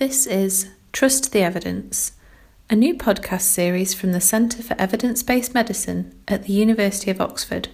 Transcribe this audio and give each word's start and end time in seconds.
This 0.00 0.26
is 0.26 0.70
Trust 0.92 1.30
the 1.30 1.42
Evidence, 1.42 2.12
a 2.70 2.74
new 2.74 2.94
podcast 2.94 3.42
series 3.42 3.92
from 3.92 4.12
the 4.12 4.20
Centre 4.22 4.62
for 4.62 4.74
Evidence 4.80 5.22
Based 5.22 5.52
Medicine 5.52 6.18
at 6.26 6.44
the 6.44 6.54
University 6.54 7.10
of 7.10 7.20
Oxford, 7.20 7.68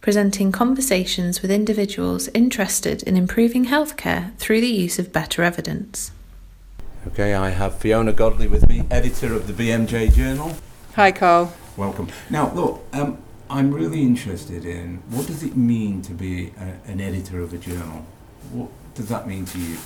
presenting 0.00 0.52
conversations 0.52 1.42
with 1.42 1.50
individuals 1.50 2.28
interested 2.28 3.02
in 3.02 3.14
improving 3.14 3.66
healthcare 3.66 4.34
through 4.38 4.62
the 4.62 4.68
use 4.68 4.98
of 4.98 5.12
better 5.12 5.42
evidence. 5.42 6.12
Okay, 7.08 7.34
I 7.34 7.50
have 7.50 7.76
Fiona 7.76 8.14
Godlee 8.14 8.48
with 8.48 8.66
me, 8.66 8.84
editor 8.90 9.34
of 9.34 9.46
the 9.46 9.52
BMJ 9.52 10.14
Journal. 10.14 10.56
Hi, 10.94 11.12
Carl. 11.12 11.52
Welcome. 11.76 12.08
Now, 12.30 12.50
look, 12.54 12.82
um, 12.94 13.18
I'm 13.50 13.70
really 13.70 14.00
interested 14.00 14.64
in 14.64 15.02
what 15.10 15.26
does 15.26 15.42
it 15.42 15.58
mean 15.58 16.00
to 16.00 16.14
be 16.14 16.54
a, 16.58 16.90
an 16.90 17.02
editor 17.02 17.40
of 17.40 17.52
a 17.52 17.58
journal? 17.58 18.06
What 18.50 18.70
does 18.94 19.10
that 19.10 19.28
mean 19.28 19.44
to 19.44 19.58
you? 19.58 19.76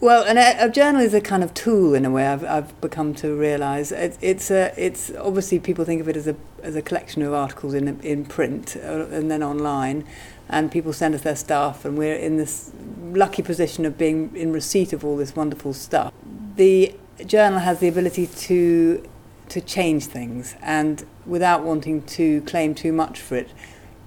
Well, 0.00 0.22
an, 0.22 0.38
a 0.38 0.70
journal 0.70 1.00
is 1.00 1.12
a 1.12 1.20
kind 1.20 1.42
of 1.42 1.52
tool 1.54 1.92
in 1.92 2.04
a 2.04 2.10
way. 2.10 2.24
I've, 2.24 2.44
I've 2.44 2.80
become 2.80 3.14
to 3.14 3.34
realise 3.34 3.90
it, 3.90 4.16
it's 4.20 4.48
a, 4.48 4.72
it's 4.76 5.10
obviously 5.16 5.58
people 5.58 5.84
think 5.84 6.00
of 6.00 6.08
it 6.08 6.16
as 6.16 6.28
a 6.28 6.36
as 6.62 6.76
a 6.76 6.82
collection 6.82 7.22
of 7.22 7.34
articles 7.34 7.74
in 7.74 7.98
in 8.02 8.24
print 8.24 8.76
uh, 8.76 9.06
and 9.10 9.28
then 9.28 9.42
online, 9.42 10.04
and 10.48 10.70
people 10.70 10.92
send 10.92 11.16
us 11.16 11.22
their 11.22 11.34
stuff, 11.34 11.84
and 11.84 11.98
we're 11.98 12.14
in 12.14 12.36
this 12.36 12.70
lucky 13.10 13.42
position 13.42 13.84
of 13.84 13.98
being 13.98 14.30
in 14.36 14.52
receipt 14.52 14.92
of 14.92 15.04
all 15.04 15.16
this 15.16 15.34
wonderful 15.34 15.72
stuff. 15.72 16.12
The 16.54 16.94
journal 17.26 17.58
has 17.58 17.80
the 17.80 17.88
ability 17.88 18.28
to 18.28 19.02
to 19.48 19.60
change 19.60 20.06
things, 20.06 20.54
and 20.62 21.04
without 21.26 21.64
wanting 21.64 22.02
to 22.02 22.42
claim 22.42 22.72
too 22.72 22.92
much 22.92 23.20
for 23.20 23.34
it, 23.34 23.50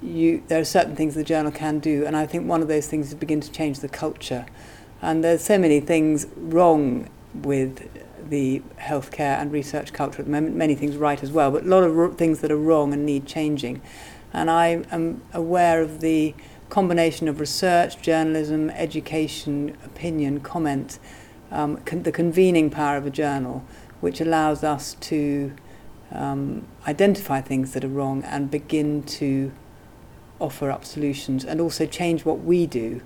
you 0.02 0.42
there 0.48 0.62
are 0.62 0.64
certain 0.64 0.95
things 0.95 1.16
the 1.16 1.23
journal 1.26 1.52
can 1.52 1.80
do, 1.80 2.05
and 2.05 2.16
I 2.16 2.26
think 2.28 2.48
one 2.48 2.62
of 2.62 2.70
those 2.70 2.88
things 2.88 3.09
is 3.09 3.14
begin 3.14 3.42
to 3.42 3.52
change 3.52 3.81
the 3.81 3.89
culture. 3.89 4.45
And 5.02 5.23
there's 5.23 5.44
so 5.44 5.58
many 5.58 5.80
things 5.80 6.28
wrong 6.36 7.09
with 7.34 7.90
the 8.30 8.62
healthcare 8.78 9.40
and 9.40 9.52
research 9.52 9.94
culture 9.94 10.20
at 10.20 10.26
the 10.26 10.32
moment, 10.32 10.56
many 10.56 10.75
things 10.75 10.95
right 10.95 11.22
as 11.22 11.31
well, 11.31 11.52
but 11.52 11.64
a 11.64 11.67
lot 11.67 11.84
of 11.84 12.17
things 12.17 12.39
that 12.42 12.52
are 12.52 12.58
wrong 12.58 12.94
and 12.94 13.06
need 13.06 13.25
changing. 13.25 13.81
And 14.31 14.50
I 14.50 14.84
am 14.92 15.22
aware 15.34 15.81
of 15.81 16.00
the 16.02 16.34
combination 16.70 17.28
of 17.28 17.40
research, 17.40 18.02
journalism, 18.02 18.70
education, 18.70 19.75
opinion, 19.84 20.40
comment, 20.40 21.00
um, 21.52 21.78
con- 21.78 22.03
the 22.03 22.12
convening 22.12 22.70
power 22.70 22.95
of 22.95 23.06
a 23.06 23.09
journal, 23.09 23.66
which 24.00 24.22
allows 24.22 24.64
us 24.64 24.95
to 25.02 25.53
um, 26.12 26.66
identify 26.88 27.42
things 27.42 27.73
that 27.73 27.84
are 27.84 27.90
wrong 27.90 28.23
and 28.23 28.50
begin 28.50 29.03
to 29.03 29.52
offer 30.40 30.72
up 30.72 30.86
solutions 30.86 31.44
and 31.44 31.59
also 31.59 31.86
change 31.86 32.23
what 32.23 32.40
we 32.40 32.66
do 32.66 33.02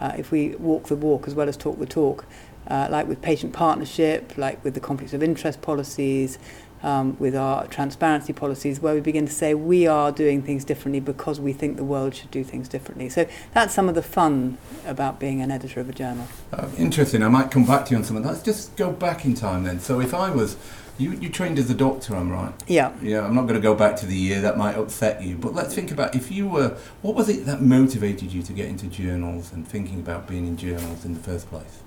uh, 0.00 0.12
if 0.16 0.30
we 0.30 0.54
walk 0.56 0.84
the 0.84 0.96
walk 0.96 1.26
as 1.26 1.34
well 1.34 1.48
as 1.48 1.56
talk 1.56 1.78
the 1.78 1.86
talk, 1.86 2.24
uh, 2.68 2.88
like 2.90 3.08
with 3.08 3.22
patient 3.22 3.52
partnership, 3.52 4.36
like 4.36 4.62
with 4.64 4.74
the 4.74 4.80
conflicts 4.80 5.14
of 5.14 5.22
interest 5.22 5.62
policies, 5.62 6.38
um, 6.82 7.16
with 7.18 7.34
our 7.34 7.66
transparency 7.66 8.32
policies, 8.32 8.80
where 8.80 8.94
we 8.94 9.00
begin 9.00 9.26
to 9.26 9.32
say 9.32 9.54
we 9.54 9.86
are 9.86 10.12
doing 10.12 10.42
things 10.42 10.64
differently 10.64 11.00
because 11.00 11.40
we 11.40 11.52
think 11.52 11.76
the 11.76 11.84
world 11.84 12.14
should 12.14 12.30
do 12.30 12.44
things 12.44 12.68
differently. 12.68 13.08
So 13.08 13.26
that's 13.52 13.74
some 13.74 13.88
of 13.88 13.94
the 13.94 14.02
fun 14.02 14.58
about 14.86 15.18
being 15.18 15.40
an 15.40 15.50
editor 15.50 15.80
of 15.80 15.88
a 15.88 15.92
journal. 15.92 16.26
Uh, 16.52 16.68
interesting. 16.76 17.22
I 17.22 17.28
might 17.28 17.50
come 17.50 17.64
back 17.64 17.86
to 17.86 17.90
you 17.92 17.96
on 17.96 18.04
some 18.04 18.16
of 18.16 18.22
that. 18.22 18.30
Let's 18.30 18.42
just 18.42 18.76
go 18.76 18.90
back 18.92 19.24
in 19.24 19.34
time 19.34 19.64
then. 19.64 19.80
So 19.80 20.00
if 20.00 20.14
I 20.14 20.30
was 20.30 20.56
you, 20.98 21.12
you 21.12 21.28
trained 21.28 21.58
as 21.58 21.70
a 21.70 21.74
doctor, 21.74 22.16
I'm 22.16 22.30
right. 22.30 22.52
Yeah. 22.66 22.92
Yeah. 23.00 23.24
I'm 23.24 23.34
not 23.34 23.42
going 23.42 23.54
to 23.54 23.60
go 23.60 23.74
back 23.74 23.96
to 23.98 24.06
the 24.06 24.16
year 24.16 24.40
that 24.40 24.58
might 24.58 24.76
upset 24.76 25.22
you, 25.22 25.36
but 25.36 25.54
let's 25.54 25.74
think 25.74 25.92
about 25.92 26.14
if 26.14 26.30
you 26.30 26.48
were. 26.48 26.76
What 27.02 27.14
was 27.14 27.28
it 27.28 27.46
that 27.46 27.62
motivated 27.62 28.32
you 28.32 28.42
to 28.42 28.52
get 28.52 28.66
into 28.66 28.86
journals 28.86 29.52
and 29.52 29.66
thinking 29.66 30.00
about 30.00 30.26
being 30.26 30.46
in 30.46 30.56
journals 30.56 31.04
in 31.04 31.14
the 31.14 31.20
first 31.20 31.48
place? 31.48 31.82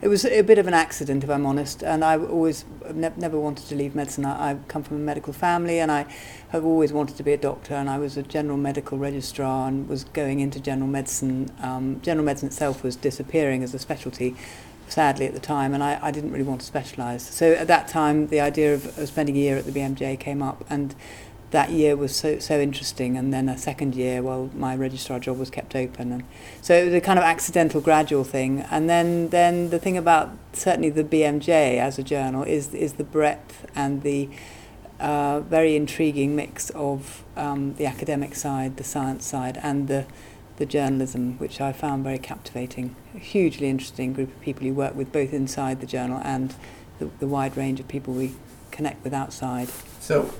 it 0.00 0.08
was 0.08 0.24
a 0.24 0.42
bit 0.42 0.58
of 0.58 0.66
an 0.68 0.74
accident, 0.74 1.24
if 1.24 1.30
I'm 1.30 1.44
honest. 1.44 1.82
And 1.82 2.04
I 2.04 2.16
always 2.16 2.64
ne 2.92 3.10
never 3.16 3.38
wanted 3.38 3.66
to 3.68 3.74
leave 3.74 3.94
medicine. 3.94 4.24
I, 4.24 4.52
I 4.52 4.58
come 4.68 4.82
from 4.82 4.98
a 4.98 5.00
medical 5.00 5.32
family, 5.32 5.80
and 5.80 5.90
I 5.90 6.06
have 6.50 6.64
always 6.64 6.92
wanted 6.92 7.16
to 7.16 7.22
be 7.22 7.32
a 7.32 7.36
doctor. 7.36 7.74
And 7.74 7.90
I 7.90 7.98
was 7.98 8.16
a 8.16 8.22
general 8.22 8.56
medical 8.56 8.98
registrar, 8.98 9.68
and 9.68 9.88
was 9.88 10.04
going 10.04 10.40
into 10.40 10.60
general 10.60 10.88
medicine. 10.88 11.50
Um, 11.60 12.00
general 12.00 12.24
medicine 12.24 12.48
itself 12.48 12.82
was 12.82 12.94
disappearing 12.94 13.64
as 13.64 13.74
a 13.74 13.78
specialty, 13.78 14.36
sadly 14.86 15.26
at 15.26 15.34
the 15.34 15.40
time, 15.40 15.74
and 15.74 15.82
I, 15.82 15.98
I 16.00 16.10
didn't 16.10 16.30
really 16.30 16.44
want 16.44 16.60
to 16.60 16.66
specialise. 16.66 17.22
So 17.22 17.52
at 17.52 17.66
that 17.66 17.88
time, 17.88 18.28
the 18.28 18.40
idea 18.40 18.74
of, 18.74 18.98
of 18.98 19.08
spending 19.08 19.36
a 19.36 19.40
year 19.40 19.56
at 19.56 19.64
the 19.64 19.72
BMJ 19.72 20.18
came 20.20 20.42
up, 20.42 20.64
and 20.70 20.94
that 21.50 21.70
year 21.70 21.96
was 21.96 22.14
so 22.14 22.38
so 22.38 22.60
interesting. 22.60 23.16
And 23.16 23.32
then 23.32 23.48
a 23.48 23.56
second 23.56 23.94
year, 23.94 24.22
well, 24.22 24.50
my 24.54 24.76
registrar 24.76 25.18
job 25.18 25.38
was 25.38 25.50
kept 25.50 25.74
open, 25.74 26.12
and 26.12 26.24
so 26.62 26.74
it 26.74 26.84
was 26.84 26.94
a 26.94 27.00
kind 27.00 27.18
of 27.18 27.24
accidental, 27.24 27.80
gradual 27.80 28.24
thing. 28.24 28.60
And 28.70 28.88
then 28.88 29.28
then 29.30 29.70
the 29.70 29.78
thing 29.78 29.96
about 29.96 30.30
certainly 30.52 30.90
the 30.90 31.04
BMJ 31.04 31.78
as 31.78 31.98
a 31.98 32.02
journal 32.02 32.42
is 32.42 32.74
is 32.74 32.94
the 32.94 33.04
breadth 33.04 33.66
and 33.74 34.02
the 34.02 34.28
uh, 35.00 35.40
very 35.40 35.76
intriguing 35.76 36.34
mix 36.34 36.70
of 36.70 37.22
um, 37.36 37.74
the 37.74 37.86
academic 37.86 38.34
side, 38.34 38.76
the 38.76 38.84
science 38.84 39.24
side, 39.24 39.58
and 39.62 39.88
the 39.88 40.06
the 40.58 40.66
journalism, 40.66 41.38
which 41.38 41.60
I 41.60 41.72
found 41.72 42.02
very 42.04 42.18
captivating. 42.18 42.96
A 43.14 43.18
hugely 43.18 43.68
interesting 43.68 44.12
group 44.12 44.28
of 44.28 44.40
people 44.40 44.64
you 44.64 44.74
work 44.74 44.94
with, 44.94 45.12
both 45.12 45.32
inside 45.32 45.80
the 45.80 45.86
journal 45.86 46.20
and 46.24 46.54
the, 46.98 47.06
the 47.20 47.28
wide 47.28 47.56
range 47.56 47.78
of 47.78 47.86
people 47.86 48.12
we 48.12 48.34
connect 48.72 49.02
with 49.04 49.14
outside. 49.14 49.68
So, 50.00 50.34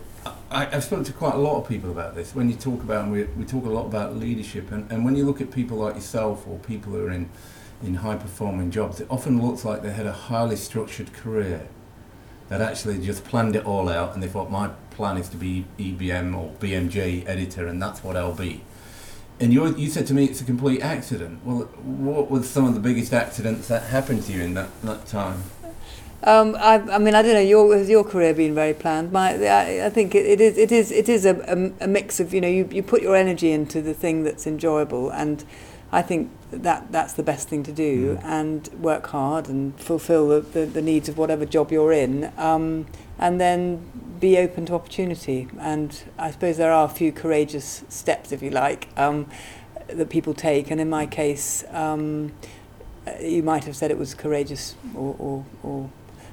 I, 0.50 0.66
I've 0.66 0.84
spoken 0.84 1.04
to 1.04 1.12
quite 1.12 1.34
a 1.34 1.38
lot 1.38 1.60
of 1.60 1.68
people 1.68 1.90
about 1.90 2.14
this. 2.14 2.34
When 2.34 2.48
you 2.48 2.56
talk 2.56 2.82
about, 2.82 3.04
and 3.04 3.12
we, 3.12 3.24
we 3.24 3.44
talk 3.44 3.64
a 3.64 3.70
lot 3.70 3.86
about 3.86 4.16
leadership, 4.16 4.70
and, 4.70 4.90
and 4.90 5.04
when 5.04 5.16
you 5.16 5.24
look 5.24 5.40
at 5.40 5.50
people 5.50 5.78
like 5.78 5.94
yourself 5.94 6.46
or 6.46 6.58
people 6.58 6.92
who 6.92 7.06
are 7.06 7.10
in, 7.10 7.28
in 7.82 7.96
high 7.96 8.16
performing 8.16 8.70
jobs, 8.70 9.00
it 9.00 9.06
often 9.10 9.40
looks 9.44 9.64
like 9.64 9.82
they 9.82 9.92
had 9.92 10.06
a 10.06 10.12
highly 10.12 10.56
structured 10.56 11.12
career 11.12 11.68
that 12.48 12.60
actually 12.60 12.98
just 13.04 13.24
planned 13.24 13.54
it 13.54 13.64
all 13.66 13.88
out 13.88 14.14
and 14.14 14.22
they 14.22 14.28
thought, 14.28 14.50
my 14.50 14.68
plan 14.90 15.18
is 15.18 15.28
to 15.28 15.36
be 15.36 15.66
EBM 15.78 16.36
or 16.36 16.50
BMJ 16.58 17.26
editor, 17.26 17.66
and 17.66 17.80
that's 17.80 18.02
what 18.02 18.16
I'll 18.16 18.34
be 18.34 18.62
and 19.40 19.52
you 19.52 19.74
you 19.76 19.88
said 19.88 20.06
to 20.06 20.14
me 20.14 20.24
it's 20.24 20.40
a 20.40 20.44
complete 20.44 20.80
accident. 20.80 21.44
Well, 21.44 21.62
what 21.84 22.30
were 22.30 22.42
some 22.42 22.64
of 22.64 22.74
the 22.74 22.80
biggest 22.80 23.12
accidents 23.12 23.68
that 23.68 23.84
happened 23.84 24.24
to 24.24 24.32
you 24.32 24.42
in 24.42 24.54
that, 24.54 24.68
that 24.82 25.06
time? 25.06 25.42
Um, 26.24 26.56
I, 26.56 26.74
I 26.90 26.98
mean, 26.98 27.14
I 27.14 27.22
don't 27.22 27.34
know. 27.34 27.40
Your 27.40 27.76
has 27.76 27.88
your 27.88 28.04
career 28.04 28.34
been 28.34 28.54
very 28.54 28.74
planned? 28.74 29.12
My, 29.12 29.34
I, 29.34 29.86
I 29.86 29.90
think 29.90 30.14
it, 30.14 30.26
it 30.26 30.40
is. 30.40 30.58
It 30.58 30.72
is. 30.72 30.90
It 30.90 31.08
is 31.08 31.24
a, 31.24 31.36
a, 31.46 31.84
a 31.84 31.88
mix 31.88 32.18
of 32.18 32.34
you 32.34 32.40
know 32.40 32.48
you, 32.48 32.68
you 32.72 32.82
put 32.82 33.02
your 33.02 33.14
energy 33.14 33.52
into 33.52 33.80
the 33.80 33.94
thing 33.94 34.24
that's 34.24 34.46
enjoyable, 34.46 35.10
and 35.10 35.44
I 35.92 36.02
think 36.02 36.30
that 36.50 36.90
that's 36.90 37.12
the 37.12 37.22
best 37.22 37.48
thing 37.48 37.62
to 37.64 37.72
do, 37.72 38.16
mm. 38.16 38.24
and 38.24 38.68
work 38.80 39.06
hard 39.08 39.48
and 39.48 39.78
fulfil 39.80 40.28
the, 40.28 40.40
the, 40.40 40.66
the 40.66 40.82
needs 40.82 41.08
of 41.08 41.18
whatever 41.18 41.46
job 41.46 41.70
you're 41.70 41.92
in, 41.92 42.32
um, 42.36 42.86
and 43.18 43.40
then 43.40 43.88
be 44.18 44.38
open 44.38 44.66
to 44.66 44.74
opportunity. 44.74 45.48
And 45.58 46.02
I 46.18 46.30
suppose 46.30 46.56
there 46.56 46.72
are 46.72 46.84
a 46.84 46.90
few 46.90 47.12
courageous 47.12 47.84
steps, 47.88 48.32
if 48.32 48.42
you 48.42 48.50
like, 48.50 48.88
um, 48.96 49.30
that 49.86 50.10
people 50.10 50.34
take. 50.34 50.70
And 50.70 50.80
in 50.80 50.90
my 50.90 51.06
case, 51.06 51.64
um, 51.70 52.32
you 53.20 53.42
might 53.42 53.64
have 53.64 53.76
said 53.76 53.90
it 53.90 53.98
was 53.98 54.14
courageous 54.14 54.74
or, 54.94 55.14
or, 55.18 55.46
or 55.62 55.90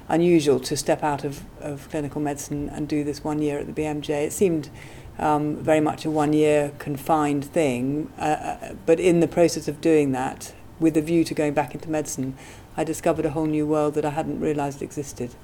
unusual 0.08 0.60
to 0.60 0.76
step 0.76 1.02
out 1.02 1.24
of, 1.24 1.42
of 1.60 1.88
clinical 1.90 2.20
medicine 2.20 2.68
and 2.68 2.88
do 2.88 3.04
this 3.04 3.24
one 3.24 3.40
year 3.40 3.58
at 3.58 3.66
the 3.66 3.72
BMJ. 3.72 4.10
It 4.10 4.32
seemed 4.32 4.70
um, 5.18 5.56
very 5.56 5.80
much 5.80 6.04
a 6.04 6.10
one 6.10 6.32
year 6.32 6.72
confined 6.78 7.44
thing, 7.44 8.12
uh, 8.18 8.22
uh, 8.22 8.74
but 8.84 9.00
in 9.00 9.20
the 9.20 9.28
process 9.28 9.68
of 9.68 9.80
doing 9.80 10.12
that, 10.12 10.54
with 10.78 10.96
a 10.96 11.00
view 11.02 11.24
to 11.24 11.34
going 11.34 11.54
back 11.54 11.74
into 11.74 11.90
medicine, 11.90 12.36
I 12.76 12.84
discovered 12.84 13.24
a 13.24 13.30
whole 13.30 13.46
new 13.46 13.66
world 13.66 13.94
that 13.94 14.04
I 14.04 14.10
hadn't 14.10 14.40
realised 14.40 14.82
existed. 14.82 15.34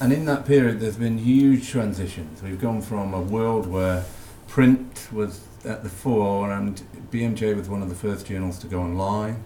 And 0.00 0.12
in 0.12 0.26
that 0.26 0.44
period, 0.44 0.80
there's 0.80 0.98
been 0.98 1.16
huge 1.16 1.70
transitions. 1.70 2.42
We've 2.42 2.60
gone 2.60 2.82
from 2.82 3.14
a 3.14 3.20
world 3.20 3.66
where 3.66 4.04
print 4.46 5.08
was 5.10 5.40
at 5.64 5.82
the 5.82 5.88
fore, 5.88 6.52
and 6.52 6.82
BMJ 7.10 7.56
was 7.56 7.70
one 7.70 7.80
of 7.82 7.88
the 7.88 7.94
first 7.94 8.26
journals 8.26 8.58
to 8.58 8.66
go 8.66 8.80
online. 8.80 9.42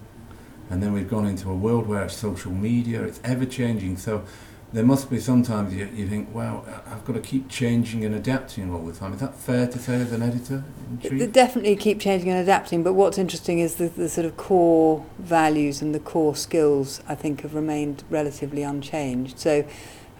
And 0.69 0.83
then 0.83 0.91
we've 0.91 1.09
gone 1.09 1.25
into 1.25 1.49
a 1.49 1.55
world 1.55 1.87
where 1.87 2.03
it's 2.03 2.15
social 2.15 2.51
media, 2.51 3.01
it's 3.03 3.21
ever 3.23 3.45
changing. 3.45 3.97
So 3.97 4.23
there 4.73 4.85
must 4.85 5.09
be 5.09 5.19
sometimes 5.19 5.73
you, 5.73 5.89
you 5.93 6.07
think, 6.07 6.33
wow, 6.33 6.63
I've 6.87 7.03
got 7.05 7.13
to 7.13 7.19
keep 7.19 7.49
changing 7.49 8.05
and 8.05 8.15
adapting 8.15 8.73
all 8.73 8.85
the 8.85 8.93
time. 8.93 9.13
Is 9.13 9.19
that 9.19 9.35
fair 9.35 9.67
to 9.67 9.79
say 9.79 9.95
as 9.95 10.11
an 10.11 10.21
editor? 10.21 10.63
Definitely 11.31 11.75
keep 11.75 11.99
changing 11.99 12.29
and 12.29 12.39
adapting, 12.39 12.83
but 12.83 12.93
what's 12.93 13.17
interesting 13.17 13.59
is 13.59 13.75
the, 13.75 13.89
the 13.89 14.09
sort 14.09 14.25
of 14.25 14.37
core 14.37 15.05
values 15.19 15.81
and 15.81 15.93
the 15.93 15.99
core 15.99 16.35
skills, 16.35 17.01
I 17.07 17.15
think, 17.15 17.41
have 17.41 17.53
remained 17.53 18.03
relatively 18.09 18.63
unchanged. 18.63 19.39
So 19.39 19.65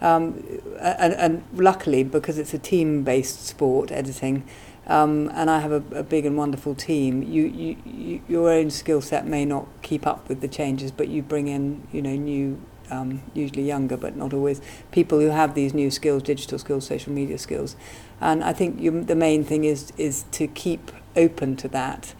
um, 0.02 0.42
and, 0.80 1.14
and 1.14 1.44
luckily, 1.54 2.02
because 2.02 2.36
it's 2.36 2.52
a 2.52 2.58
team-based 2.58 3.46
sport, 3.46 3.92
editing, 3.92 4.42
um, 4.88 5.30
and 5.32 5.48
I 5.48 5.60
have 5.60 5.70
a, 5.70 5.82
a 5.92 6.02
big 6.02 6.26
and 6.26 6.36
wonderful 6.36 6.74
team, 6.74 7.22
you, 7.22 7.44
you, 7.44 7.76
you, 7.86 8.22
your 8.28 8.50
own 8.50 8.70
skill 8.70 9.00
set 9.00 9.26
may 9.26 9.44
not 9.44 9.68
keep 9.82 10.04
up 10.04 10.28
with 10.28 10.40
the 10.40 10.48
changes, 10.48 10.90
but 10.90 11.06
you 11.06 11.22
bring 11.22 11.46
in, 11.46 11.86
you 11.92 12.02
know, 12.02 12.16
new, 12.16 12.60
um, 12.92 13.22
usually 13.34 13.62
younger, 13.62 13.96
but 13.96 14.16
not 14.16 14.32
always, 14.32 14.60
people 14.90 15.18
who 15.18 15.28
have 15.28 15.54
these 15.54 15.74
new 15.74 15.90
skills, 15.90 16.22
digital 16.22 16.58
skills, 16.58 16.86
social 16.86 17.12
media 17.12 17.38
skills. 17.38 17.76
And 18.20 18.44
I 18.44 18.52
think 18.52 18.80
you, 18.80 19.02
the 19.02 19.16
main 19.16 19.44
thing 19.44 19.64
is, 19.64 19.92
is 19.96 20.24
to 20.32 20.46
keep 20.46 20.92
open 21.16 21.56
to 21.56 21.68
that 21.68 22.14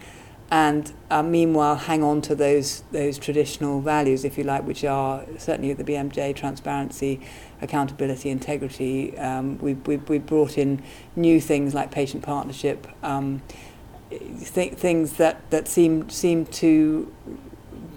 and 0.53 0.93
uh, 1.09 1.23
meanwhile 1.23 1.75
hang 1.75 2.03
on 2.03 2.21
to 2.21 2.35
those 2.35 2.83
those 2.91 3.17
traditional 3.17 3.81
values, 3.81 4.23
if 4.23 4.37
you 4.37 4.43
like, 4.43 4.63
which 4.67 4.83
are 4.83 5.25
certainly 5.39 5.71
at 5.71 5.77
the 5.77 5.83
BMJ 5.83 6.35
transparency, 6.35 7.21
accountability, 7.59 8.29
integrity. 8.29 9.17
Um, 9.17 9.57
we, 9.57 9.73
we 9.73 9.97
we 9.97 10.19
brought 10.19 10.59
in 10.59 10.83
new 11.15 11.41
things 11.41 11.73
like 11.73 11.89
patient 11.89 12.21
partnership, 12.21 12.85
um, 13.01 13.41
th- 14.11 14.73
things 14.73 15.13
that 15.13 15.49
that 15.49 15.67
seem 15.67 16.07
seem 16.11 16.45
to 16.61 17.11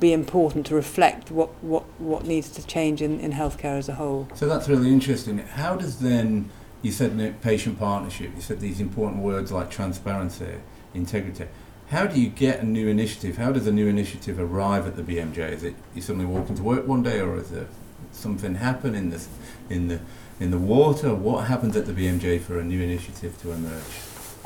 be 0.01 0.13
important 0.13 0.67
to 0.67 0.75
reflect 0.75 1.31
what, 1.31 1.49
what, 1.63 1.85
what 1.99 2.25
needs 2.25 2.51
to 2.51 2.67
change 2.67 3.03
in, 3.03 3.21
in 3.21 3.33
healthcare 3.33 3.79
as 3.79 3.89
a 3.89 3.95
whole. 3.95 4.29
So 4.35 4.47
that's 4.47 4.69
really 4.69 4.91
interesting. 4.91 5.39
How 5.39 5.77
does 5.77 6.01
then, 6.01 6.51
you 6.83 6.93
said 6.93 7.41
patient 7.43 7.79
partnership, 7.79 8.33
you 8.35 8.43
said 8.43 8.61
these 8.61 8.81
important 8.81 9.23
words 9.23 9.53
like 9.53 9.71
transparency, 9.71 10.57
integrity. 10.95 11.47
How 11.91 12.07
do 12.07 12.21
you 12.21 12.29
get 12.29 12.61
a 12.61 12.67
new 12.67 12.89
initiative? 12.89 13.37
How 13.37 13.53
does 13.53 13.67
a 13.67 13.73
new 13.73 13.87
initiative 13.87 14.41
arrive 14.41 14.87
at 14.87 14.97
the 14.97 15.03
BMJ? 15.03 15.53
Is 15.53 15.63
it 15.63 15.75
you 15.95 16.03
suddenly 16.03 16.27
walk 16.27 16.49
into 16.49 16.63
work 16.63 16.87
one 16.87 17.05
day, 17.05 17.21
or 17.21 17.37
is 17.37 17.51
there 17.51 17.69
something 18.11 18.57
happen 18.57 18.97
in 18.97 19.11
the 19.11 19.25
in 19.71 19.87
the 19.87 20.01
in 20.41 20.51
the 20.51 20.59
water? 20.59 21.15
What 21.15 21.47
happens 21.47 21.77
at 21.77 21.87
the 21.87 21.93
BMJ 21.93 22.41
for 22.41 22.59
a 22.59 22.65
new 22.65 22.83
initiative 22.83 23.41
to 23.43 23.53
emerge? 23.53 23.85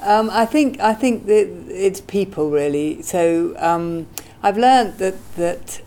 Um, 0.02 0.28
I 0.30 0.44
think 0.44 0.80
I 0.80 0.92
think 0.92 1.26
that 1.26 1.48
it's 1.68 2.02
people 2.02 2.50
really. 2.50 3.00
So 3.00 3.54
um, 3.58 4.06
I've 4.42 4.58
learned 4.58 4.98
that 4.98 5.34
that 5.36 5.82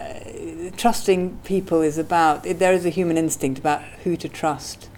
uh, 0.00 0.70
trusting 0.76 1.38
people 1.44 1.82
is 1.82 1.98
about 1.98 2.44
there 2.44 2.72
is 2.72 2.86
a 2.86 2.90
human 2.90 3.16
instinct 3.16 3.58
about 3.58 3.82
who 4.04 4.16
to 4.16 4.28
trust 4.28 4.88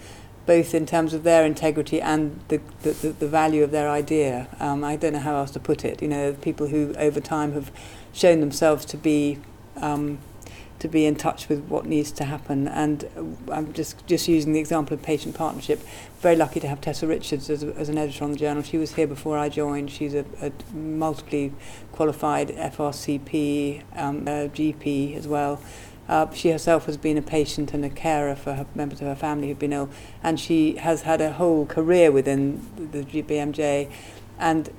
both 0.46 0.74
in 0.74 0.86
terms 0.86 1.12
of 1.12 1.24
their 1.24 1.44
integrity 1.44 2.00
and 2.00 2.40
the, 2.48 2.60
the, 2.82 2.92
the, 2.92 3.08
the 3.08 3.28
value 3.28 3.64
of 3.64 3.72
their 3.72 3.90
idea. 3.90 4.46
Um, 4.60 4.84
I 4.84 4.94
don't 4.94 5.12
know 5.12 5.18
how 5.18 5.36
else 5.36 5.50
to 5.50 5.60
put 5.60 5.84
it. 5.84 6.00
You 6.00 6.06
know, 6.06 6.32
people 6.34 6.68
who 6.68 6.94
over 6.96 7.20
time 7.20 7.52
have 7.52 7.72
shown 8.12 8.38
themselves 8.38 8.84
to 8.86 8.96
be 8.96 9.38
um, 9.76 10.18
to 10.78 10.88
be 10.88 11.06
in 11.06 11.16
touch 11.16 11.48
with 11.48 11.60
what 11.68 11.86
needs 11.86 12.12
to 12.12 12.24
happen. 12.24 12.68
And 12.68 13.04
uh, 13.16 13.52
I'm 13.52 13.72
just, 13.72 14.06
just 14.06 14.28
using 14.28 14.52
the 14.52 14.60
example 14.60 14.94
of 14.94 15.02
patient 15.02 15.34
partnership. 15.34 15.80
Very 16.20 16.36
lucky 16.36 16.60
to 16.60 16.68
have 16.68 16.80
Tessa 16.80 17.06
Richards 17.06 17.48
as, 17.50 17.62
as 17.62 17.88
an 17.88 17.98
editor 17.98 18.24
on 18.24 18.32
the 18.32 18.38
journal. 18.38 18.62
She 18.62 18.78
was 18.78 18.94
here 18.94 19.06
before 19.06 19.38
I 19.38 19.48
joined. 19.48 19.90
She's 19.90 20.14
a, 20.14 20.24
a 20.40 20.52
multiply 20.74 21.48
qualified 21.92 22.48
FRCP, 22.48 23.82
um, 23.96 24.22
uh, 24.22 24.48
GP 24.48 25.16
as 25.16 25.26
well. 25.26 25.60
Uh, 26.08 26.30
she 26.32 26.50
herself 26.50 26.86
has 26.86 26.96
been 26.96 27.16
a 27.16 27.22
patient 27.22 27.74
and 27.74 27.84
a 27.84 27.90
carer 27.90 28.36
for 28.36 28.54
her, 28.54 28.66
members 28.74 29.00
of 29.00 29.08
her 29.08 29.16
family 29.16 29.48
who've 29.48 29.58
been 29.58 29.72
ill, 29.72 29.90
and 30.22 30.38
she 30.38 30.76
has 30.76 31.02
had 31.02 31.20
a 31.20 31.32
whole 31.32 31.66
career 31.66 32.12
within 32.12 32.64
the, 32.76 33.02
the 33.02 33.22
BMJ. 33.22 33.90
And 34.38 34.70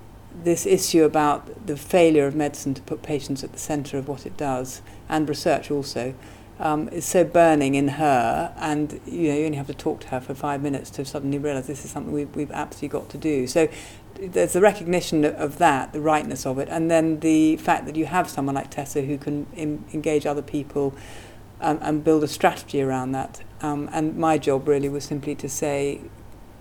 this 0.43 0.65
issue 0.65 1.03
about 1.03 1.67
the 1.67 1.77
failure 1.77 2.27
of 2.27 2.35
medicine 2.35 2.73
to 2.73 2.81
put 2.81 3.01
patients 3.01 3.43
at 3.43 3.53
the 3.53 3.59
centre 3.59 3.97
of 3.97 4.07
what 4.07 4.25
it 4.25 4.37
does, 4.37 4.81
and 5.09 5.27
research 5.27 5.71
also, 5.71 6.13
um, 6.59 6.89
is 6.89 7.05
so 7.05 7.23
burning 7.23 7.75
in 7.75 7.87
her, 7.89 8.53
and 8.57 8.99
you 9.05 9.29
know 9.29 9.35
you 9.35 9.45
only 9.45 9.57
have 9.57 9.67
to 9.67 9.73
talk 9.73 9.99
to 10.01 10.07
her 10.07 10.19
for 10.19 10.33
five 10.33 10.61
minutes 10.61 10.89
to 10.91 11.05
suddenly 11.05 11.37
realise 11.37 11.67
this 11.67 11.85
is 11.85 11.91
something 11.91 12.13
we've, 12.13 12.35
we've 12.35 12.51
absolutely 12.51 12.99
got 12.99 13.09
to 13.09 13.17
do. 13.17 13.47
So 13.47 13.67
there's 14.19 14.53
the 14.53 14.61
recognition 14.61 15.23
of 15.25 15.59
that, 15.59 15.93
the 15.93 16.01
rightness 16.01 16.45
of 16.45 16.57
it, 16.57 16.67
and 16.69 16.89
then 16.89 17.19
the 17.19 17.57
fact 17.57 17.85
that 17.85 17.95
you 17.95 18.05
have 18.05 18.29
someone 18.29 18.55
like 18.55 18.71
Tessa 18.71 19.01
who 19.01 19.17
can 19.17 19.45
engage 19.55 20.25
other 20.25 20.41
people 20.41 20.95
um, 21.61 21.77
and 21.81 22.03
build 22.03 22.23
a 22.23 22.27
strategy 22.27 22.81
around 22.81 23.11
that. 23.11 23.41
Um, 23.61 23.89
and 23.91 24.17
my 24.17 24.37
job 24.37 24.67
really 24.67 24.89
was 24.89 25.03
simply 25.03 25.35
to 25.35 25.49
say, 25.49 26.01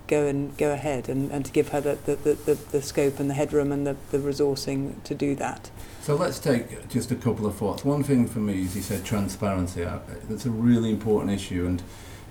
go 0.06 0.26
and 0.26 0.56
go 0.56 0.73
ahead, 0.73 1.08
and, 1.08 1.31
and 1.31 1.44
to 1.44 1.53
give 1.53 1.69
her 1.69 1.81
the, 1.81 1.97
the, 2.05 2.14
the, 2.17 2.55
the 2.55 2.82
scope 2.82 3.19
and 3.19 3.29
the 3.29 3.35
headroom 3.35 3.73
and 3.73 3.87
the, 3.87 3.97
the 4.11 4.19
resourcing 4.19 5.03
to 5.05 5.14
do 5.14 5.35
that. 5.37 5.70
So 6.03 6.14
let's 6.14 6.38
take 6.38 6.88
just 6.88 7.11
a 7.11 7.17
couple 7.17 7.47
of 7.47 7.56
thoughts. 7.56 7.85
One 7.85 8.03
thing 8.03 8.29
for 8.29 8.38
me 8.38 8.62
is 8.62 8.76
you 8.76 8.82
said 8.82 9.05
transparency. 9.05 9.85
That's 10.29 10.47
a 10.47 10.50
really 10.50 10.91
important 10.91 11.32
issue. 11.32 11.67
And 11.67 11.82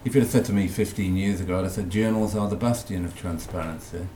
if 0.05 0.15
you'd 0.15 0.21
have 0.21 0.31
said 0.31 0.45
to 0.45 0.53
me 0.53 0.67
15 0.67 1.17
years 1.17 1.41
ago, 1.41 1.57
I'd 1.57 1.63
have 1.63 1.73
said 1.73 1.89
journals 1.89 2.35
are 2.35 2.47
the 2.47 2.55
bastion 2.55 3.03
of 3.03 3.17
transparency. 3.17 4.07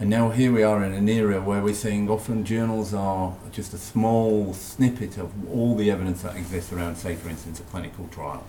And 0.00 0.08
now 0.08 0.30
here 0.30 0.52
we 0.52 0.62
are 0.62 0.84
in 0.84 0.94
an 0.94 1.08
era 1.08 1.40
where 1.40 1.60
we're 1.60 1.74
saying 1.74 2.08
often 2.08 2.44
journals 2.44 2.94
are 2.94 3.34
just 3.50 3.74
a 3.74 3.78
small 3.78 4.54
snippet 4.54 5.18
of 5.18 5.32
all 5.52 5.74
the 5.74 5.90
evidence 5.90 6.22
that 6.22 6.36
exists 6.36 6.72
around, 6.72 6.96
say, 6.96 7.16
for 7.16 7.28
instance, 7.28 7.58
a 7.58 7.64
clinical 7.64 8.06
trial. 8.08 8.44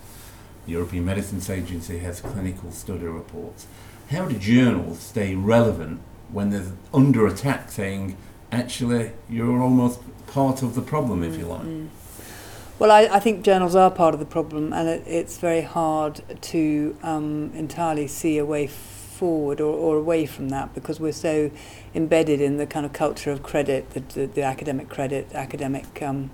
The 0.68 0.74
European 0.74 1.06
Medicines 1.06 1.50
Agency 1.50 1.98
has 2.00 2.22
clinical 2.22 2.72
study 2.72 3.06
reports. 3.06 3.66
How 4.10 4.26
do 4.26 4.38
journals 4.38 5.00
stay 5.00 5.36
relevant 5.36 6.02
when 6.32 6.50
they're 6.50 6.72
under 6.94 7.28
attack 7.28 7.72
saying, 7.72 8.18
actually, 8.52 9.12
you're 9.30 9.62
almost 9.62 10.00
part 10.28 10.64
of 10.64 10.74
the 10.74 10.82
problem, 10.82 11.24
if 11.24 11.38
you 11.38 11.46
like? 11.46 11.62
Mm-hmm. 11.62 11.88
Well, 12.80 12.92
I, 12.92 13.02
I 13.02 13.20
think 13.20 13.44
journals 13.44 13.76
are 13.76 13.92
part 13.92 14.14
of 14.14 14.20
the 14.20 14.26
problem, 14.26 14.74
and 14.74 14.88
it, 14.88 15.04
it's 15.06 15.38
very 15.38 15.62
hard 15.62 16.22
to 16.42 16.98
um, 17.04 17.52
entirely 17.54 18.08
see 18.08 18.38
a 18.38 18.46
way 18.46 18.68
forward 18.68 19.60
or, 19.60 19.76
or 19.76 19.98
away 19.98 20.26
from 20.26 20.50
that 20.50 20.74
because 20.74 21.00
we're 21.00 21.12
so 21.12 21.52
embedded 21.94 22.40
in 22.42 22.58
the 22.58 22.66
kind 22.66 22.86
of 22.86 22.94
culture 22.94 23.32
of 23.32 23.44
credit, 23.44 23.92
the, 23.92 24.00
the, 24.00 24.26
the 24.28 24.42
academic 24.42 24.90
credit, 24.90 25.32
academic 25.34 26.02
um, 26.02 26.32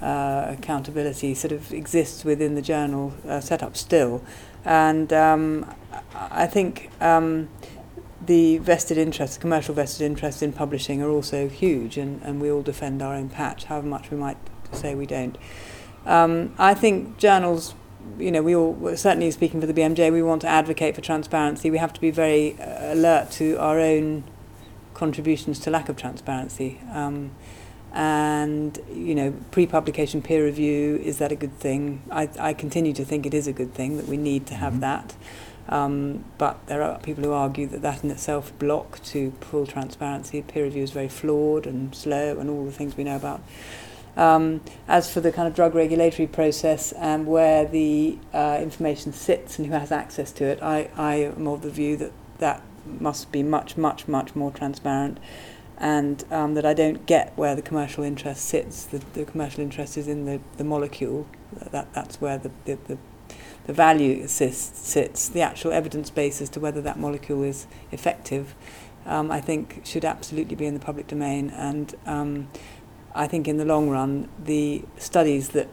uh, 0.00 0.46
accountability 0.50 1.34
sort 1.34 1.52
of 1.52 1.72
exists 1.72 2.24
within 2.24 2.54
the 2.54 2.62
journal 2.62 3.14
uh, 3.26 3.40
setup 3.40 3.76
still. 3.76 4.22
And 4.64 5.12
um, 5.12 5.74
I 6.14 6.46
think 6.46 6.90
um, 7.00 7.48
the 8.24 8.58
vested 8.58 8.98
interests, 8.98 9.38
commercial 9.38 9.74
vested 9.74 10.04
interests 10.04 10.42
in 10.42 10.52
publishing 10.52 11.02
are 11.02 11.08
also 11.08 11.48
huge, 11.48 11.96
and, 11.96 12.20
and 12.22 12.40
we 12.40 12.50
all 12.50 12.62
defend 12.62 13.02
our 13.02 13.14
own 13.14 13.28
patch, 13.28 13.64
however 13.64 13.86
much 13.86 14.10
we 14.10 14.16
might 14.16 14.38
say 14.72 14.94
we 14.94 15.06
don't. 15.06 15.36
Um, 16.06 16.54
I 16.58 16.74
think 16.74 17.18
journals 17.18 17.74
you 18.18 18.30
know, 18.30 18.42
we 18.42 18.54
all, 18.54 18.96
certainly 18.96 19.30
speaking 19.30 19.60
for 19.60 19.66
the 19.66 19.74
BMJ, 19.74 20.12
we 20.12 20.22
want 20.22 20.42
to 20.42 20.48
advocate 20.48 20.94
for 20.94 21.00
transparency. 21.00 21.70
We 21.70 21.78
have 21.78 21.92
to 21.92 22.00
be 22.00 22.10
very 22.10 22.58
uh, 22.58 22.94
alert 22.94 23.30
to 23.32 23.56
our 23.56 23.78
own 23.78 24.24
contributions 24.94 25.58
to 25.60 25.70
lack 25.70 25.88
of 25.88 25.96
transparency. 25.96 26.80
Um, 26.92 27.32
and, 27.92 28.78
you 28.92 29.14
know, 29.14 29.34
pre-publication 29.50 30.22
peer 30.22 30.44
review, 30.44 30.96
is 30.96 31.18
that 31.18 31.32
a 31.32 31.36
good 31.36 31.56
thing? 31.58 32.02
I, 32.10 32.28
I 32.38 32.52
continue 32.54 32.92
to 32.94 33.04
think 33.04 33.26
it 33.26 33.34
is 33.34 33.46
a 33.46 33.52
good 33.52 33.74
thing, 33.74 33.96
that 33.96 34.06
we 34.06 34.16
need 34.16 34.46
to 34.46 34.54
have 34.54 34.74
mm-hmm. 34.74 34.82
that. 34.82 35.14
Um, 35.68 36.24
but 36.36 36.66
there 36.66 36.82
are 36.82 36.98
people 36.98 37.22
who 37.22 37.32
argue 37.32 37.66
that 37.68 37.82
that 37.82 38.02
in 38.02 38.10
itself 38.10 38.52
block 38.58 39.02
to 39.04 39.32
full 39.40 39.66
transparency. 39.66 40.42
Peer 40.42 40.64
review 40.64 40.82
is 40.82 40.90
very 40.90 41.08
flawed 41.08 41.66
and 41.66 41.94
slow 41.94 42.38
and 42.38 42.50
all 42.50 42.64
the 42.64 42.72
things 42.72 42.96
we 42.96 43.04
know 43.04 43.16
about. 43.16 43.40
Um, 44.16 44.60
as 44.88 45.12
for 45.12 45.20
the 45.20 45.30
kind 45.30 45.46
of 45.46 45.54
drug 45.54 45.74
regulatory 45.74 46.26
process 46.26 46.90
and 46.92 47.26
where 47.26 47.64
the 47.64 48.18
uh, 48.34 48.58
information 48.60 49.12
sits 49.12 49.58
and 49.58 49.68
who 49.68 49.72
has 49.72 49.92
access 49.92 50.32
to 50.32 50.44
it, 50.44 50.60
I, 50.60 50.90
I 50.96 51.14
am 51.16 51.46
of 51.46 51.62
the 51.62 51.70
view 51.70 51.96
that 51.98 52.12
that 52.38 52.62
must 52.84 53.30
be 53.30 53.42
much, 53.44 53.76
much, 53.76 54.08
much 54.08 54.34
more 54.34 54.50
transparent 54.50 55.18
and 55.80 56.22
um, 56.30 56.54
that 56.54 56.66
I 56.66 56.74
don't 56.74 57.06
get 57.06 57.32
where 57.36 57.56
the 57.56 57.62
commercial 57.62 58.04
interest 58.04 58.44
sits. 58.44 58.84
The, 58.84 58.98
the 59.14 59.24
commercial 59.24 59.62
interest 59.62 59.96
is 59.96 60.06
in 60.06 60.26
the, 60.26 60.40
the 60.58 60.64
molecule. 60.64 61.26
That, 61.72 61.92
that's 61.94 62.20
where 62.20 62.36
the, 62.36 62.50
the, 62.66 62.78
the, 62.86 62.98
the 63.66 63.72
value 63.72 64.28
sits, 64.28 64.58
sits. 64.58 65.30
The 65.30 65.40
actual 65.40 65.72
evidence 65.72 66.10
base 66.10 66.42
as 66.42 66.50
to 66.50 66.60
whether 66.60 66.82
that 66.82 66.98
molecule 66.98 67.42
is 67.42 67.66
effective, 67.90 68.54
um, 69.06 69.30
I 69.30 69.40
think, 69.40 69.80
should 69.84 70.04
absolutely 70.04 70.54
be 70.54 70.66
in 70.66 70.74
the 70.74 70.80
public 70.80 71.06
domain. 71.06 71.48
And 71.48 71.94
um, 72.04 72.48
I 73.14 73.26
think 73.26 73.48
in 73.48 73.56
the 73.56 73.64
long 73.64 73.88
run, 73.88 74.28
the 74.38 74.84
studies 74.98 75.50
that 75.50 75.68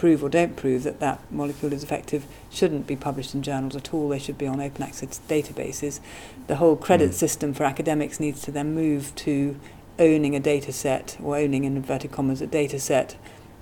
prove 0.00 0.24
or 0.24 0.30
don't 0.30 0.56
prove 0.56 0.82
that 0.84 0.98
that 0.98 1.20
molecule 1.30 1.74
is 1.74 1.84
effective 1.84 2.24
shouldn't 2.48 2.86
be 2.86 2.96
published 2.96 3.34
in 3.34 3.42
journals 3.42 3.76
at 3.76 3.92
all. 3.92 4.08
They 4.08 4.18
should 4.18 4.38
be 4.38 4.46
on 4.46 4.58
open 4.58 4.82
access 4.82 5.20
databases. 5.28 6.00
The 6.46 6.56
whole 6.56 6.74
credit 6.74 7.10
mm. 7.10 7.14
system 7.14 7.52
for 7.52 7.64
academics 7.64 8.18
needs 8.18 8.40
to 8.42 8.50
then 8.50 8.74
move 8.74 9.14
to 9.16 9.60
owning 9.98 10.34
a 10.34 10.40
data 10.40 10.72
set 10.72 11.18
or 11.22 11.36
owning 11.36 11.64
in 11.64 11.76
inverted 11.76 12.12
commas 12.12 12.40
a 12.40 12.46
data 12.46 12.80
set 12.80 13.16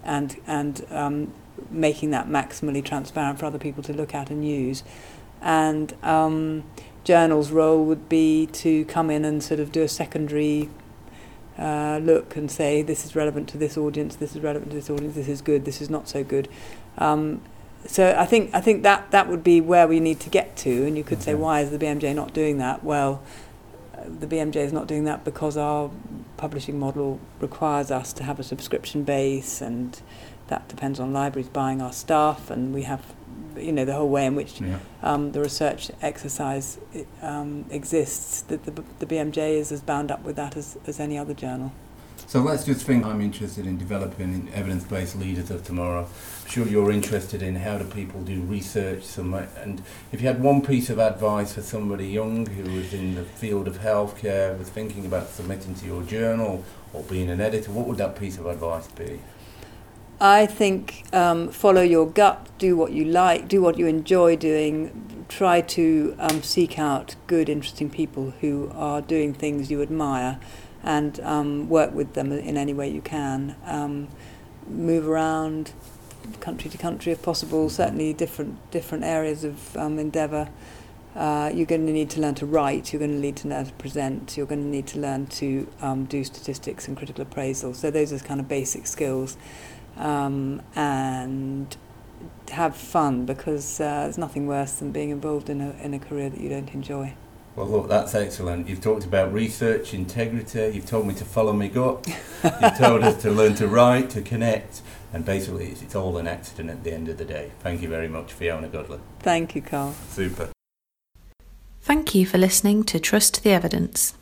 and 0.04 0.36
and 0.46 0.86
um, 0.90 1.34
making 1.70 2.12
that 2.12 2.28
maximally 2.28 2.84
transparent 2.84 3.40
for 3.40 3.46
other 3.46 3.58
people 3.58 3.82
to 3.82 3.92
look 3.92 4.14
at 4.14 4.30
and 4.30 4.46
use. 4.46 4.84
And 5.42 5.92
um, 6.04 6.62
journals' 7.02 7.50
role 7.50 7.84
would 7.84 8.08
be 8.08 8.46
to 8.46 8.84
come 8.84 9.10
in 9.10 9.24
and 9.24 9.42
sort 9.42 9.58
of 9.58 9.72
do 9.72 9.82
a 9.82 9.88
secondary 9.88 10.68
uh, 11.58 11.98
look 12.02 12.36
and 12.36 12.50
say 12.50 12.82
this 12.82 13.04
is 13.04 13.16
relevant 13.16 13.48
to 13.50 13.58
this 13.58 13.76
audience, 13.76 14.16
this 14.16 14.36
is 14.36 14.42
relevant 14.42 14.70
to 14.70 14.76
this 14.76 14.90
audience, 14.90 15.14
this 15.14 15.28
is 15.28 15.42
good, 15.42 15.64
this 15.64 15.80
is 15.80 15.90
not 15.90 16.08
so 16.08 16.22
good. 16.22 16.48
Um, 16.98 17.40
so 17.86 18.14
I 18.18 18.26
think 18.26 18.54
I 18.54 18.60
think 18.60 18.82
that 18.82 19.10
that 19.12 19.28
would 19.28 19.44
be 19.44 19.60
where 19.60 19.86
we 19.86 20.00
need 20.00 20.20
to 20.20 20.30
get 20.30 20.56
to. 20.58 20.86
And 20.86 20.96
you 20.96 21.04
could 21.04 21.18
okay. 21.18 21.32
say, 21.32 21.34
why 21.34 21.60
is 21.60 21.70
the 21.70 21.78
BMJ 21.78 22.14
not 22.14 22.34
doing 22.34 22.58
that? 22.58 22.84
Well, 22.84 23.22
uh, 23.94 24.04
the 24.06 24.26
BMJ 24.26 24.56
is 24.56 24.72
not 24.72 24.86
doing 24.86 25.04
that 25.04 25.24
because 25.24 25.56
our 25.56 25.90
publishing 26.36 26.78
model 26.78 27.20
requires 27.40 27.90
us 27.90 28.12
to 28.14 28.24
have 28.24 28.38
a 28.38 28.42
subscription 28.42 29.04
base, 29.04 29.60
and 29.60 30.00
that 30.48 30.68
depends 30.68 31.00
on 31.00 31.12
libraries 31.12 31.48
buying 31.48 31.80
our 31.80 31.92
stuff, 31.92 32.50
and 32.50 32.74
we 32.74 32.82
have 32.82 33.14
you 33.58 33.72
know 33.72 33.84
the 33.84 33.94
whole 33.94 34.08
way 34.08 34.26
in 34.26 34.34
which 34.34 34.60
yeah. 34.60 34.78
um, 35.02 35.32
the 35.32 35.40
research 35.40 35.90
exercise 36.02 36.78
um, 37.22 37.64
exists. 37.70 38.42
That 38.42 38.64
the, 38.64 38.82
the 38.98 39.06
BMJ 39.06 39.36
is 39.36 39.72
as 39.72 39.82
bound 39.82 40.10
up 40.10 40.22
with 40.22 40.36
that 40.36 40.56
as, 40.56 40.78
as 40.86 41.00
any 41.00 41.18
other 41.18 41.34
journal. 41.34 41.72
So 42.28 42.40
let's 42.40 42.64
just 42.64 42.84
think 42.84 43.06
I'm 43.06 43.22
interested 43.22 43.64
in 43.64 43.78
developing 43.78 44.50
evidence-based 44.52 45.16
leaders 45.16 45.50
of 45.50 45.64
tomorrow. 45.64 46.02
I'm 46.44 46.50
sure 46.50 46.66
you're 46.66 46.90
interested 46.90 47.42
in 47.42 47.56
how 47.56 47.78
do 47.78 47.84
people 47.86 48.20
do 48.22 48.42
research. 48.42 49.16
And 49.16 49.82
if 50.12 50.20
you 50.20 50.26
had 50.26 50.42
one 50.42 50.60
piece 50.60 50.90
of 50.90 50.98
advice 50.98 51.54
for 51.54 51.62
somebody 51.62 52.06
young 52.06 52.44
who 52.44 52.70
was 52.70 52.92
in 52.92 53.14
the 53.14 53.24
field 53.24 53.66
of 53.66 53.78
healthcare, 53.78 54.58
was 54.58 54.68
thinking 54.68 55.06
about 55.06 55.30
submitting 55.30 55.74
to 55.76 55.86
your 55.86 56.02
journal 56.02 56.64
or 56.92 57.02
being 57.04 57.30
an 57.30 57.40
editor, 57.40 57.70
what 57.70 57.86
would 57.86 57.96
that 57.96 58.18
piece 58.18 58.36
of 58.36 58.44
advice 58.44 58.88
be? 58.88 59.20
I 60.20 60.46
think 60.46 61.04
um, 61.12 61.48
follow 61.50 61.82
your 61.82 62.06
gut, 62.06 62.48
do 62.58 62.76
what 62.76 62.90
you 62.90 63.04
like, 63.04 63.46
do 63.46 63.62
what 63.62 63.78
you 63.78 63.86
enjoy 63.86 64.34
doing. 64.34 65.24
Try 65.28 65.60
to 65.60 66.16
um, 66.18 66.42
seek 66.42 66.76
out 66.78 67.14
good, 67.28 67.48
interesting 67.48 67.88
people 67.88 68.32
who 68.40 68.72
are 68.74 69.00
doing 69.00 69.32
things 69.32 69.70
you 69.70 69.80
admire 69.80 70.40
and 70.82 71.20
um, 71.20 71.68
work 71.68 71.92
with 71.94 72.14
them 72.14 72.32
in 72.32 72.56
any 72.56 72.74
way 72.74 72.88
you 72.88 73.00
can. 73.00 73.54
Um, 73.64 74.08
move 74.66 75.08
around 75.08 75.72
country 76.40 76.68
to 76.70 76.78
country 76.78 77.12
if 77.12 77.22
possible, 77.22 77.70
certainly 77.70 78.12
different, 78.12 78.70
different 78.72 79.04
areas 79.04 79.44
of 79.44 79.76
um, 79.76 80.00
endeavour. 80.00 80.48
Uh, 81.14 81.50
you're 81.54 81.66
going 81.66 81.86
to 81.86 81.92
need 81.92 82.10
to 82.10 82.20
learn 82.20 82.34
to 82.34 82.46
write, 82.46 82.92
you're 82.92 83.00
going 83.00 83.10
to 83.10 83.18
need 83.18 83.36
to 83.36 83.48
learn 83.48 83.64
to 83.64 83.72
present, 83.74 84.36
you're 84.36 84.46
going 84.46 84.62
to 84.62 84.68
need 84.68 84.86
to 84.86 84.98
learn 84.98 85.26
to 85.26 85.68
um, 85.80 86.04
do 86.04 86.22
statistics 86.22 86.86
and 86.86 86.96
critical 86.96 87.22
appraisal. 87.22 87.72
So 87.72 87.90
those 87.90 88.12
are 88.12 88.18
kind 88.18 88.40
of 88.40 88.48
basic 88.48 88.86
skills. 88.86 89.36
Um, 89.98 90.62
and 90.74 91.76
have 92.50 92.76
fun 92.76 93.26
because 93.26 93.80
uh, 93.80 94.04
there's 94.04 94.18
nothing 94.18 94.46
worse 94.46 94.72
than 94.72 94.92
being 94.92 95.10
involved 95.10 95.50
in 95.50 95.60
a, 95.60 95.70
in 95.82 95.94
a 95.94 95.98
career 95.98 96.30
that 96.30 96.40
you 96.40 96.48
don't 96.48 96.72
enjoy. 96.72 97.14
Well, 97.56 97.66
look, 97.66 97.88
that's 97.88 98.14
excellent. 98.14 98.68
You've 98.68 98.80
talked 98.80 99.04
about 99.04 99.32
research, 99.32 99.92
integrity. 99.92 100.70
You've 100.74 100.86
told 100.86 101.06
me 101.06 101.14
to 101.14 101.24
follow 101.24 101.52
my 101.52 101.66
gut. 101.66 102.06
You've 102.44 102.78
told 102.78 103.02
us 103.02 103.20
to 103.22 103.30
learn 103.30 103.56
to 103.56 103.66
write, 103.66 104.10
to 104.10 104.22
connect, 104.22 104.80
and 105.12 105.24
basically 105.24 105.66
it's, 105.66 105.82
it's 105.82 105.96
all 105.96 106.18
an 106.18 106.28
accident 106.28 106.70
at 106.70 106.84
the 106.84 106.92
end 106.92 107.08
of 107.08 107.18
the 107.18 107.24
day. 107.24 107.50
Thank 107.60 107.82
you 107.82 107.88
very 107.88 108.06
much, 108.06 108.32
Fiona 108.32 108.68
Godlee. 108.68 109.00
Thank 109.18 109.56
you, 109.56 109.62
Carl. 109.62 109.94
Super. 110.10 110.50
Thank 111.82 112.14
you 112.14 112.26
for 112.26 112.38
listening 112.38 112.84
to 112.84 113.00
Trust 113.00 113.42
the 113.42 113.50
Evidence. 113.50 114.14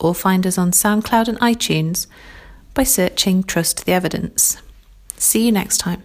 or 0.00 0.14
find 0.14 0.46
us 0.46 0.58
on 0.58 0.70
SoundCloud 0.70 1.28
and 1.28 1.40
iTunes 1.40 2.06
by 2.74 2.84
searching 2.84 3.42
Trust 3.42 3.84
the 3.84 3.92
Evidence. 3.92 4.62
See 5.16 5.46
you 5.46 5.52
next 5.52 5.78
time. 5.78 6.02